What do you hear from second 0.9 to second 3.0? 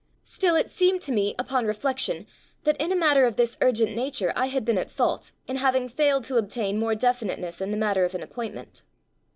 to me (upon reflection) that in a